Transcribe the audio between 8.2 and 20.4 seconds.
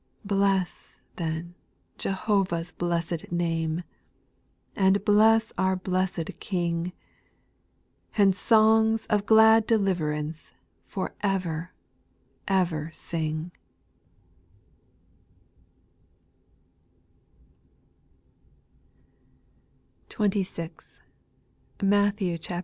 songs of glad dclivarauce For ever, ever sing \ n